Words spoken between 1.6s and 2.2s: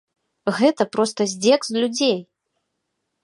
з людзей.